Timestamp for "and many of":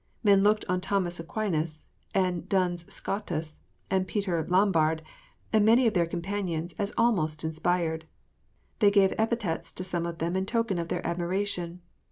5.53-5.93